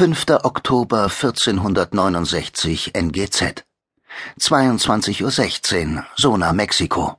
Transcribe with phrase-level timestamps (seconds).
[0.00, 0.30] 5.
[0.44, 3.66] Oktober 1469 NGZ
[4.40, 7.18] 22.16 Uhr Sona, Mexiko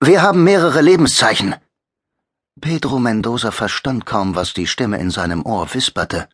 [0.00, 1.54] Wir haben mehrere Lebenszeichen.
[2.60, 6.28] Pedro Mendoza verstand kaum, was die Stimme in seinem Ohr wisperte.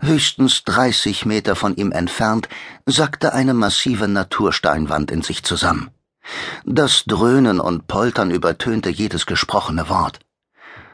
[0.00, 2.48] Höchstens 30 Meter von ihm entfernt
[2.86, 5.90] sackte eine massive Natursteinwand in sich zusammen.
[6.64, 10.20] Das Dröhnen und Poltern übertönte jedes gesprochene Wort.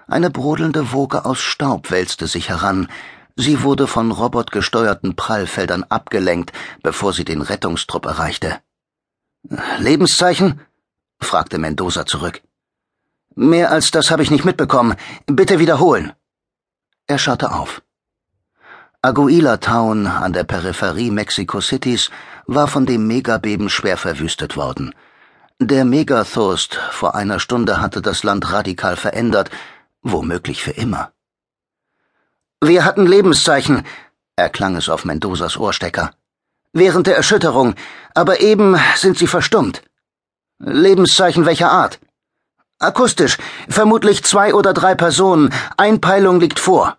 [0.09, 2.89] Eine brodelnde Woge aus Staub wälzte sich heran,
[3.37, 8.59] sie wurde von robotgesteuerten Prallfeldern abgelenkt, bevor sie den Rettungstrupp erreichte.
[9.79, 10.61] Lebenszeichen?
[11.21, 12.41] fragte Mendoza zurück.
[13.35, 14.97] Mehr als das habe ich nicht mitbekommen.
[15.27, 16.13] Bitte wiederholen.
[17.07, 17.83] Er schaute auf.
[19.03, 22.11] Aguila Town an der Peripherie Mexico Cities
[22.47, 24.95] war von dem Megabeben schwer verwüstet worden.
[25.61, 29.51] Der Megathurst vor einer Stunde hatte das Land radikal verändert,
[30.13, 31.13] womöglich für immer.
[32.61, 33.87] Wir hatten Lebenszeichen,
[34.37, 36.11] erklang es auf Mendozas Ohrstecker.
[36.73, 37.75] Während der Erschütterung,
[38.15, 39.83] aber eben sind sie verstummt.
[40.59, 42.01] Lebenszeichen welcher Art?
[42.81, 46.99] Akustisch, vermutlich zwei oder drei Personen, Einpeilung liegt vor.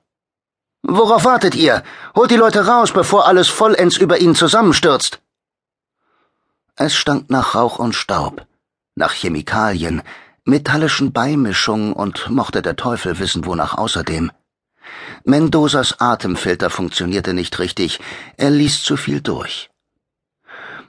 [0.82, 1.84] Worauf wartet ihr?
[2.16, 5.22] Holt die Leute raus, bevor alles vollends über ihnen zusammenstürzt.
[6.76, 8.46] Es stank nach Rauch und Staub,
[8.96, 10.02] nach Chemikalien,
[10.46, 14.32] metallischen Beimischungen und mochte der Teufel wissen, wonach außerdem.
[15.24, 18.00] Mendozas Atemfilter funktionierte nicht richtig,
[18.38, 19.70] er ließ zu viel durch.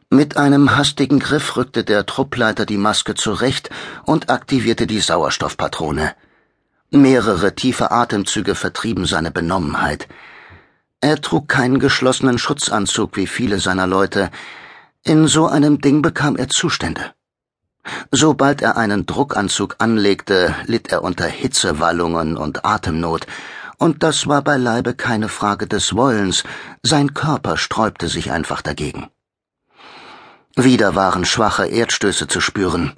[0.09, 3.71] Mit einem hastigen Griff rückte der Truppleiter die Maske zurecht
[4.05, 6.15] und aktivierte die Sauerstoffpatrone.
[6.91, 10.09] Mehrere tiefe Atemzüge vertrieben seine Benommenheit.
[11.01, 14.31] Er trug keinen geschlossenen Schutzanzug wie viele seiner Leute.
[15.05, 17.13] In so einem Ding bekam er Zustände.
[18.11, 23.27] Sobald er einen Druckanzug anlegte, litt er unter Hitzewallungen und Atemnot,
[23.79, 26.45] und das war beileibe keine Frage des Wollens,
[26.83, 29.09] sein Körper sträubte sich einfach dagegen.
[30.55, 32.93] Wieder waren schwache Erdstöße zu spüren.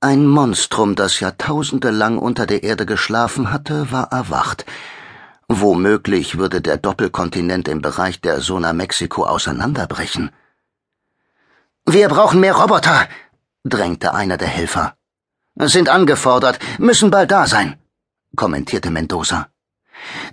[0.00, 4.64] Ein Monstrum, das jahrtausendelang unter der Erde geschlafen hatte, war erwacht.
[5.48, 10.30] Womöglich würde der Doppelkontinent im Bereich der Zona Mexiko auseinanderbrechen.
[11.84, 13.08] Wir brauchen mehr Roboter,
[13.68, 14.94] drängte einer der Helfer.
[15.58, 17.78] Sind angefordert, müssen bald da sein,
[18.36, 19.48] kommentierte Mendoza.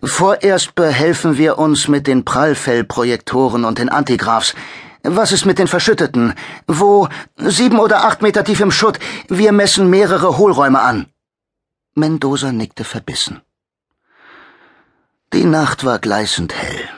[0.04, 4.54] Vorerst behelfen wir uns mit den Prallfellprojektoren und den Antigraphs.
[5.04, 6.34] Was ist mit den Verschütteten?
[6.68, 7.08] Wo?
[7.38, 9.00] Sieben oder acht Meter tief im Schutt.
[9.28, 11.08] Wir messen mehrere Hohlräume an.
[11.96, 13.42] Mendoza nickte verbissen.
[15.34, 16.90] Die Nacht war gleißend hell.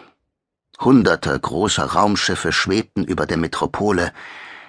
[0.80, 4.12] Hunderte großer Raumschiffe schwebten über der Metropole.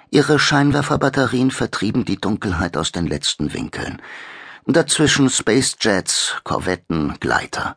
[0.09, 4.01] Ihre Scheinwerferbatterien vertrieben die Dunkelheit aus den letzten Winkeln.
[4.65, 7.75] Dazwischen Spacejets, Korvetten, Gleiter.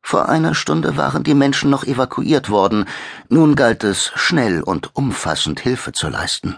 [0.00, 2.86] Vor einer Stunde waren die Menschen noch evakuiert worden,
[3.28, 6.56] nun galt es, schnell und umfassend Hilfe zu leisten.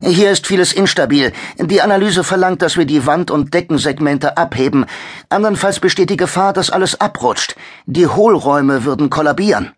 [0.00, 1.32] Hier ist vieles instabil.
[1.58, 4.86] Die Analyse verlangt, dass wir die Wand- und Deckensegmente abheben.
[5.28, 7.56] Andernfalls besteht die Gefahr, dass alles abrutscht.
[7.86, 9.72] Die Hohlräume würden kollabieren.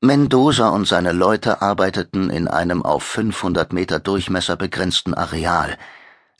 [0.00, 5.76] Mendoza und seine Leute arbeiteten in einem auf 500 Meter Durchmesser begrenzten Areal.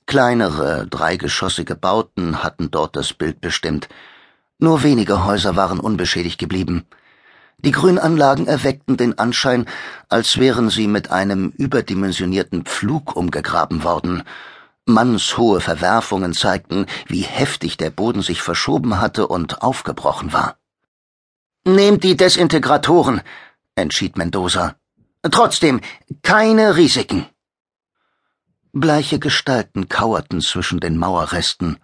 [0.06, 3.88] Kleinere, dreigeschossige Bauten hatten dort das Bild bestimmt.
[4.60, 6.86] Nur wenige Häuser waren unbeschädigt geblieben.
[7.58, 9.66] Die Grünanlagen erweckten den Anschein,
[10.08, 14.22] als wären sie mit einem überdimensionierten Pflug umgegraben worden.
[14.84, 20.58] Mannshohe Verwerfungen zeigten, wie heftig der Boden sich verschoben hatte und aufgebrochen war.
[21.64, 23.20] Nehmt die Desintegratoren,
[23.78, 24.76] entschied Mendoza.
[25.30, 25.80] Trotzdem
[26.22, 27.26] keine Risiken.
[28.72, 31.78] Bleiche Gestalten kauerten zwischen den Mauerresten.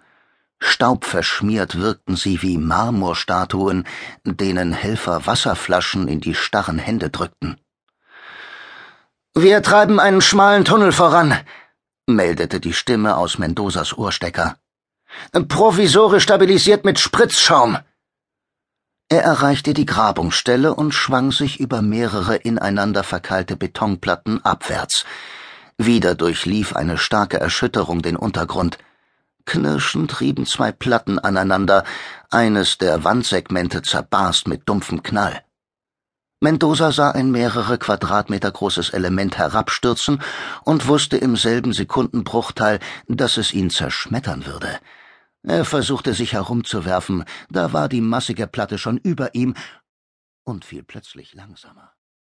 [0.59, 3.85] Staubverschmiert wirkten sie wie Marmorstatuen,
[4.25, 7.61] denen Helfer Wasserflaschen in die starren Hände drückten.
[9.35, 11.37] Wir treiben einen schmalen Tunnel voran,
[12.07, 14.57] meldete die Stimme aus Mendozas Ohrstecker.
[15.49, 17.79] Provisorisch stabilisiert mit Spritzschaum.
[19.09, 25.05] Er erreichte die Grabungsstelle und schwang sich über mehrere ineinander verkeilte Betonplatten abwärts.
[25.77, 28.79] Wieder durchlief eine starke Erschütterung den Untergrund.
[29.45, 31.85] Knirschend rieben zwei Platten aneinander,
[32.31, 35.43] eines der Wandsegmente zerbarst mit dumpfem Knall.
[36.41, 40.23] Mendoza sah ein mehrere Quadratmeter großes Element herabstürzen
[40.63, 44.79] und wusste im selben Sekundenbruchteil, dass es ihn zerschmettern würde.
[45.47, 49.55] Er versuchte sich herumzuwerfen, da war die massige Platte schon über ihm
[50.45, 51.93] und fiel plötzlich langsamer.